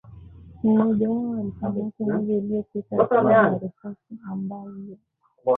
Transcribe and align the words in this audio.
mmoja 0.63 1.09
wao 1.09 1.33
alikamatwa 1.39 2.05
mwezi 2.07 2.33
uliopita 2.33 3.03
akiwa 3.03 3.23
na 3.23 3.57
risasi 3.59 4.15
ambazo 4.31 4.97